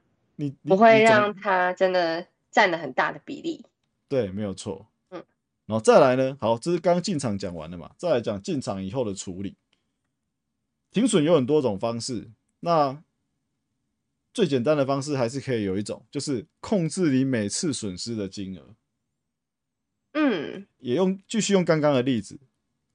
[0.41, 3.65] 你不会让它真的占了很大的比例，
[4.08, 4.88] 对，没有错。
[5.10, 5.22] 嗯，
[5.65, 6.38] 然后再来呢？
[6.39, 7.91] 好，这是刚进场讲完了嘛？
[7.98, 9.58] 再来讲进场以后的处理。
[10.91, 13.04] 停损有很多种方式，那
[14.39, 18.73] 最简单的方式还是可以有一种，就是控制你每次损失的金额。
[20.13, 22.39] 嗯，也用继续用刚刚的例子，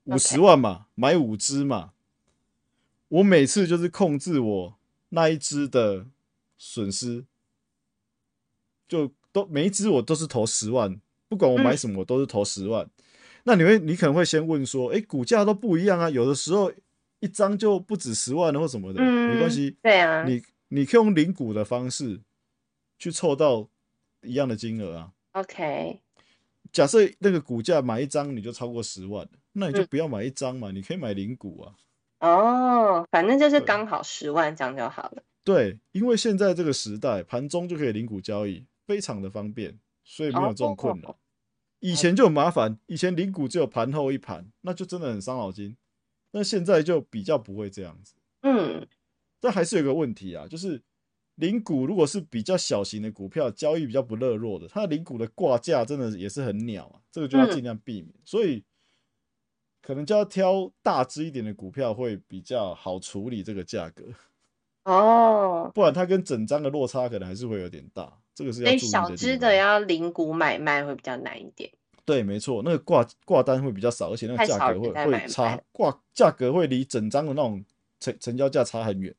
[0.04, 1.92] 五十万嘛，买五只嘛，
[3.08, 4.78] 我每次就是控制我
[5.10, 6.06] 那一只的
[6.56, 7.26] 损失。
[8.88, 12.88] 就都每一只我都是投十万，不管我买什么我都是投十万。
[13.42, 16.72] 那你会你可能会先问说，哎，股价都不一样啊，有的时候
[17.20, 19.76] 一张就不止十万了或什么的，没关系。
[19.82, 20.42] 对啊，你
[20.74, 22.20] 你可以用零股的方式
[22.98, 23.68] 去凑到
[24.22, 25.12] 一样的金额啊。
[25.32, 26.00] OK，
[26.72, 31.74] 假设那个股价买一张你就超过十万，那你就不要买一张嘛，你可以买零股啊。
[32.20, 35.22] 哦，反正就是刚好十万这样就好了。
[35.44, 38.66] 对，因为现在这个时代盘中就可以零股交易。
[38.86, 41.16] 非常的方便，所以没有这种困扰。
[41.80, 45.74] 以前就很麻烦，以前零股只有盘后一盘，那就真的很伤脑筋。
[46.32, 48.12] 那现在就比较不会这样子。
[48.42, 48.86] 嗯，
[49.44, 50.80] 但还是有个问题啊，就是
[51.34, 58.10] 零股如果是比较小型的股票，交易比较不热络的，它的零股的挂价真的也是很鸟啊，这个就要尽量避免。
[58.24, 58.64] 所以
[59.82, 64.04] 可能就要挑大只一点的股票会比较好处理这个价格。
[64.84, 68.10] 哦，不然它跟整张的落差可能还是会有点大。
[68.34, 71.70] 这个是小只的要零股买卖会比较难一点。
[72.06, 77.62] 对，没错，那个挂挂单会比较少，而且那个价格会会差，挂价格会离整张的那种
[78.00, 79.14] 成成交价差很远。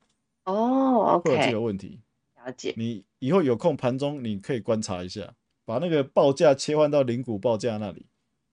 [0.46, 2.00] 哦，会有这个问题。
[2.44, 2.74] 了解。
[2.78, 5.34] 你以后有空盘中你可以观察一下，
[5.66, 8.06] 把那个报价切换到零股报价那里，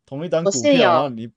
[0.04, 1.30] 同一单股票，然后你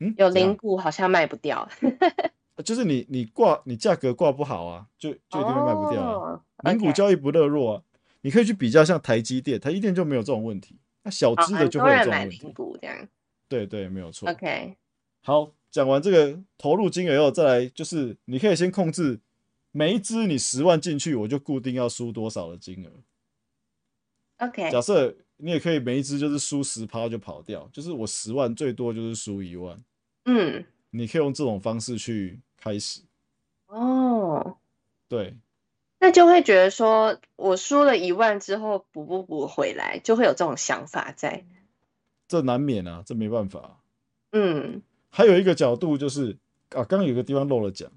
[0.00, 1.68] 嗯有零股好像卖不掉。
[2.64, 6.44] 就是你你挂你价格挂不好啊，就就一定会卖不掉。
[6.64, 7.82] 零股交易不热络啊，
[8.20, 10.78] 你可以去比较像台积电，台积电就没有这种问题。
[11.02, 12.54] 那小资的就会有这种问题。
[12.80, 13.08] 这样。
[13.48, 14.30] 对对，没有错。
[14.30, 14.76] OK。
[15.22, 19.18] 好，讲完这个投入金额后，再来就是你可以先控制
[19.72, 22.90] 每一支你十万进去，我就固定要输多少的金额。
[24.46, 24.70] OK。
[24.70, 29.82] 假设你也可以每一支就是输十趴就跑掉，就是我十万最多就是输一万。
[30.26, 30.64] 嗯。
[30.90, 33.00] 你可以用这种方式去开始。
[33.66, 34.58] 哦。
[35.08, 35.34] 对。
[35.98, 41.46] 那就会觉得说，我输了一万之后补不补回来，就会有这种想法在。
[42.26, 43.80] 这难免啊，这没办法。
[44.32, 46.36] 嗯，还有一个角度就是
[46.70, 47.92] 啊，刚刚有个地方漏了讲，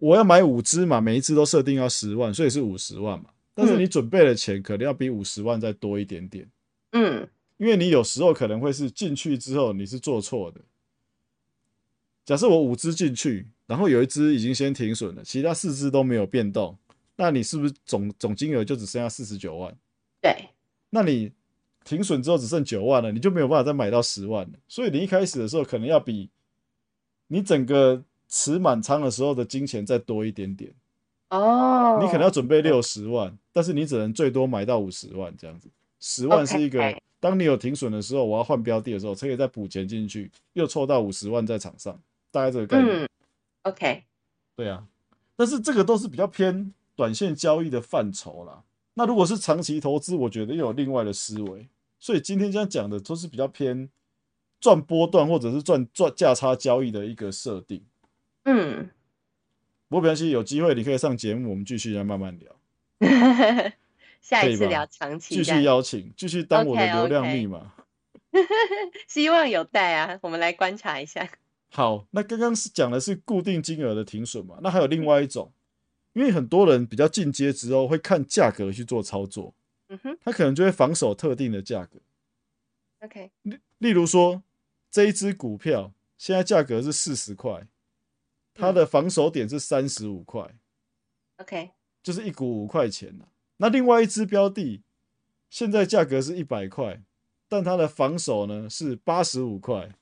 [0.00, 3.30] 我要买五只嘛，每一只都设定要十万，所以是五十万嘛。
[3.54, 6.50] 但是你准备的钱可能要比五十万再多一点点。
[6.90, 10.60] 嗯，因为你有时候可能会是进去之后你是做错的。
[12.24, 13.46] 假设我五只进去。
[13.70, 16.76] 然后有一只已经先停损了，其他四只都没有变动，
[17.14, 19.72] 那你是不是总总金额就只剩下四十九万？
[20.20, 20.48] 对，
[20.90, 21.30] 那你
[21.84, 24.58] 停损之后只剩九万了，你就没有办法再买到十万了。
[24.66, 26.28] 所以你一开始的时候可能要比
[27.28, 30.72] 你整个持满仓的时候的金钱再多一点点。
[31.28, 35.68] 哦，你可能要准备六十万，但是你只能最多买到五十万这样子。
[36.00, 43.08] 十万是一个，当你有停损的时候，我要换标的的时候，才可以再补钱进去，又凑到五十万在场上，大概这个概念。
[43.62, 44.04] OK，
[44.56, 44.86] 对啊，
[45.36, 48.64] 但是这个都是比较偏短线交易的范畴啦。
[48.94, 51.68] 那如果是长期投资，我觉得又有另外的思维。
[51.98, 53.88] 所以今天这样讲的都是比较偏
[54.58, 57.84] 赚波段或者是赚赚价差交易的一个设定。
[58.44, 58.90] 嗯，
[59.88, 62.56] 不过没关系，有机会你可以上节目，我们继续再慢慢聊。
[64.20, 67.72] 下一次聊长期，继续邀请，继续当我的流量密码。
[69.08, 71.28] 希望有待啊，我们来观察一下。
[71.70, 74.58] 好，那刚刚是讲的是固定金额的停损嘛？
[74.62, 75.52] 那还有另外一种，
[76.12, 79.54] 因为很多人比较进阶之后会看价格去做操作，
[79.88, 81.98] 嗯哼，他可能就会防守特定的价格。
[83.00, 84.42] OK，例例如说
[84.90, 87.66] 这一只股票现在价格是四十块，
[88.54, 90.54] 它的防守点是三十五块
[91.36, 91.70] ，OK，
[92.02, 93.18] 就是一股五块钱
[93.56, 94.82] 那另外一只标的
[95.48, 97.02] 现在价格是一百块，
[97.48, 99.94] 但它的防守呢是八十五块，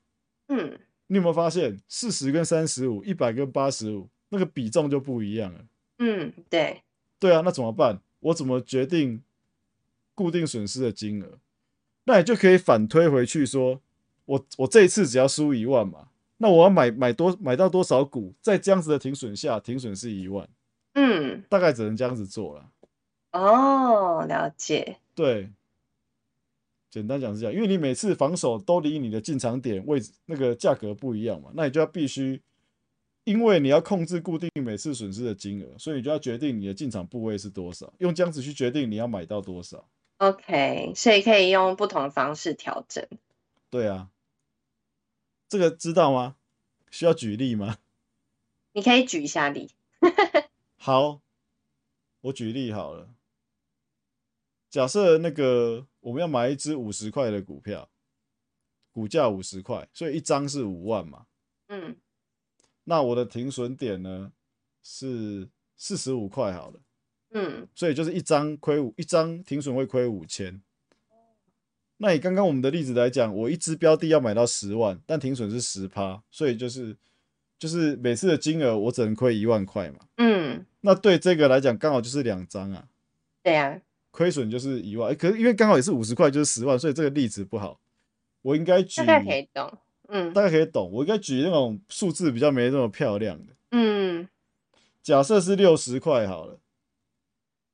[0.48, 0.78] 嗯。
[1.10, 5.64] 你有没有发现，四十跟三十五，一百跟八十五，那个比重就不一样了。
[6.00, 6.82] 嗯，对，
[7.18, 8.02] 对啊，那怎么办？
[8.20, 9.22] 我怎么决定
[10.14, 11.38] 固定损失的金额？
[12.04, 13.80] 那你就可以反推回去，说
[14.26, 20.48] 我我这一次只要输一万嘛，那我要买买多买到多少股，在这样子的停损下，停损是一万。
[20.94, 22.70] 嗯，大概只能这样子做了。
[23.32, 24.96] 哦，了解。
[25.14, 25.50] 对。
[26.90, 32.40] 简单讲是这样，因为你每次防守都离你的进场点位置那个价格不一样嘛，那你就要必须，
[33.24, 39.86] 因为你要控制固定每次损失的金额，所以你就要决定你的进场部位是多少，用这样子去决定你要买到多少。
[40.16, 43.06] OK，所以可以用不同的方式调整。
[43.68, 44.08] 对啊，
[45.48, 46.36] 这个知道吗？
[46.90, 47.78] 需要举例吗？
[48.72, 49.70] 你可以举一下例。
[50.76, 51.20] 好，
[52.20, 53.14] 我举例好了。
[54.70, 57.90] 假设那个我们要买一只五十块的股票，
[58.92, 61.26] 股价五十块，所以一张是五万嘛。
[61.68, 61.96] 嗯，
[62.84, 64.32] 那我的停损点呢
[64.82, 66.80] 是四十五块好了。
[67.30, 70.62] 嗯，所以就是一张亏五，一张停损会亏五千。
[71.98, 76.96] 那以刚刚我们的例子来讲，我一只标的要买到十万，但停损是十趴，所以就是
[77.58, 79.98] 就是每次的金额我只能亏一万块嘛。
[80.16, 82.88] 嗯，那对这个来讲刚好就是两张啊。
[83.42, 83.80] 对呀。
[84.10, 87.78] 亏损就是一万，可是因为刚好也是五十块，就是十万，所以这个例子不好。
[88.42, 89.78] 我应该举大概可以懂，
[90.08, 90.90] 嗯，大概可以懂。
[90.90, 94.26] 我应该举那种数字比较没那么漂亮的，嗯，
[95.02, 96.58] 假设是六十块好了。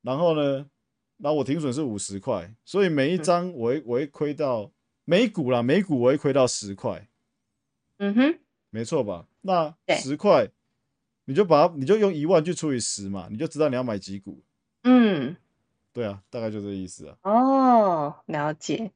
[0.02, 0.66] 然后呢，
[1.18, 4.70] 然后我停损是五十块，所以每一张我会我会亏到
[5.04, 7.08] 每股啦，每股我会亏到十块。
[7.98, 8.38] 嗯哼，
[8.70, 9.26] 没错吧？
[9.42, 10.48] 那十块，
[11.26, 14.42] 你就把它，你就用一万去除以十嘛，你就知道你要买几股。
[14.82, 15.36] 嗯。
[15.92, 17.16] 对啊，大概就这意思啊。
[17.22, 18.90] 哦，了解。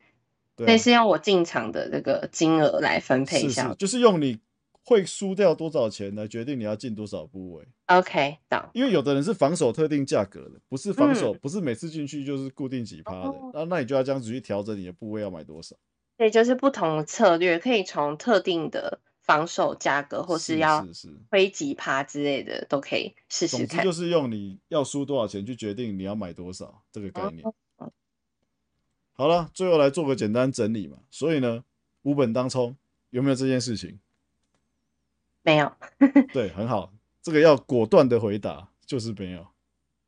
[0.57, 4.41] 对，是用我进场的这个金额来分配一下，就是用你
[4.89, 7.68] 会输掉多少钱来决定你要进多少部位。
[7.89, 8.59] OK，懂。
[8.72, 13.34] 因为有的人是防守特定价格的，不是防守，不是每次进去就是固定几趴的。
[13.53, 15.76] 那那你就要这样子去调整你的部位要买多少。
[16.16, 20.89] 对，就是不同的策略，可以从特定的防守价格，或是要
[21.30, 23.84] 推几趴之类的，都可以试试看。
[23.84, 27.45] 就是用你要输多少钱去决定你要买多少这个概念。
[29.12, 30.97] 好了，最后来做个简单整理嘛。
[31.11, 31.62] 所以呢，
[32.05, 32.74] 无本当冲
[33.11, 33.99] 有没有这件事情？
[35.49, 35.72] 没有。
[36.34, 36.92] 对，很好，
[37.22, 39.46] 这个要果断的回答，就是没有，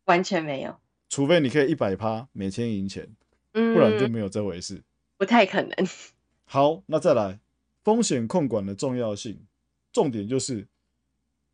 [0.05, 0.77] 完全没有。
[1.09, 3.09] 除非你可以一百趴每天赢钱，
[3.53, 4.83] 不然就没有这回事。
[5.17, 5.75] 不太可能。
[6.45, 7.41] 好，那再来
[7.83, 9.47] 风险控管的重要性，
[9.91, 10.69] 重点就是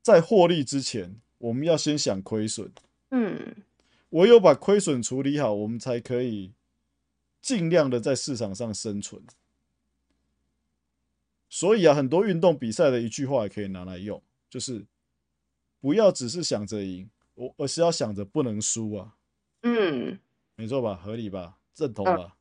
[0.03, 2.73] 在获利之前，我们要先想亏损。
[3.11, 3.55] 嗯，
[4.11, 6.51] 唯有把亏损处理好，我们才可以
[7.41, 9.23] 尽量的在市场上生存。
[11.49, 14.85] 所以啊，很多运动比赛的一句话也可以拿来用，就是
[15.81, 19.15] 不要只是想着赢，我而是要想着不能输啊。
[19.63, 20.19] 嗯，
[20.57, 20.95] 没错吧？
[20.97, 21.59] 合理吧？
[21.77, 22.37] 认同吧？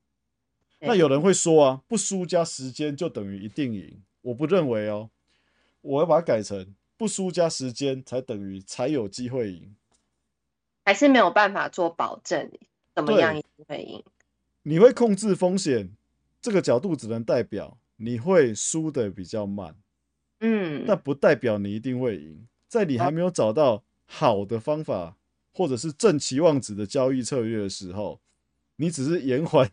[0.80, 4.03] 那有人会说啊，不输加时间就等于一定赢。
[4.22, 5.10] 我不认为哦，
[5.82, 9.76] 我要把它改成不输加时间才等于才有机会赢。
[10.84, 12.51] 还是没有办法做保证，
[12.93, 14.03] 怎么样一定会赢？
[14.64, 15.95] 你会控制风险，
[16.41, 19.75] 这个角度只能代表你会输的比较慢。
[20.39, 22.47] 嗯，但不代表你一定会赢。
[22.67, 25.17] 在你还没有找到好的方法
[25.53, 28.19] 或者是正期望值的交易策略的时候，
[28.77, 29.71] 你只是延缓。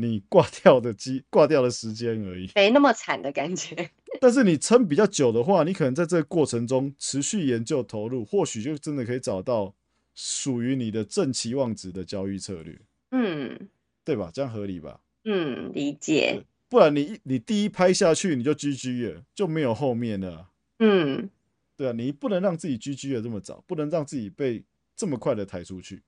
[0.00, 3.90] 你挂掉的机挂掉的时间而已，没那么惨的感觉。
[4.20, 9.74] 但是你撑比较久的话，你可能在这个过程中持续研究投入，或许就真的可以找到
[10.14, 12.80] 属于你的正期望值的交易策略。
[13.10, 13.68] 嗯，
[14.04, 14.30] 对吧？
[14.32, 15.00] 这样合理吧？
[15.24, 16.44] 嗯，理解。
[16.68, 20.50] 不然你你第一拍下去你就 GG 了，就没有后面了。
[20.78, 21.30] 嗯，
[21.76, 24.64] 对啊，你不能让自己 GG 的这么早，不能让自己被
[24.94, 26.02] 这么快的抬出去。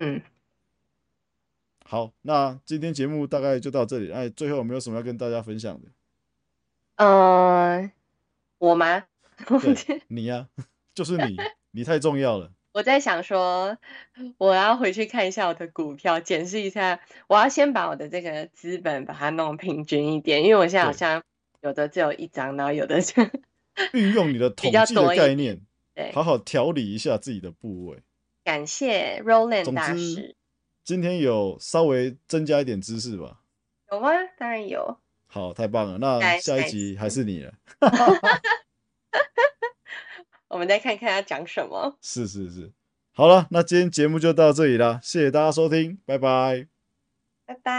[0.00, 0.20] 嗯。
[1.84, 4.10] 好，那今天节目大概就到这里。
[4.10, 5.88] 哎，最后有没有什么要跟大家分享的？
[6.96, 7.92] 嗯，
[8.58, 9.04] 我吗？
[10.08, 10.48] 你呀，
[10.94, 11.36] 就是你，
[11.70, 12.52] 你太重要了。
[12.76, 13.78] 我在想说，
[14.36, 17.00] 我要回去看一下我的股票，检视一下。
[17.26, 21.22] 我要先把我的这个资本把它弄平均一点，因为我现在好像
[21.62, 23.30] 有的只有一张，然后有的是
[23.94, 25.58] 运用你的统计的概念，
[25.94, 28.02] 对，好好调理一下自己的部位。
[28.44, 30.36] 感谢 Roland 大师。
[30.84, 33.40] 今天有稍微增加一点知识吧？
[33.90, 34.10] 有吗？
[34.36, 34.98] 当然有。
[35.28, 35.96] 好，太棒了！
[35.96, 37.54] 那下一集还是你了。
[40.48, 41.98] 我们再看看要讲什么。
[42.00, 42.72] 是是是，
[43.12, 46.66] 好了，那今天节目就到这里了，谢谢大家收听，拜拜。
[47.46, 47.72] 拜拜。